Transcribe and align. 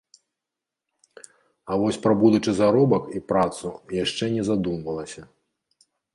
А 1.69 1.77
вось 1.83 1.99
пра 2.05 2.13
будучы 2.23 2.51
заробак 2.61 3.03
і 3.19 3.21
працу 3.33 3.67
яшчэ 4.03 4.25
не 4.39 4.43
задумвалася. 4.51 5.21